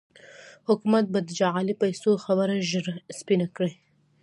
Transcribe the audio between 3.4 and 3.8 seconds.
کړي.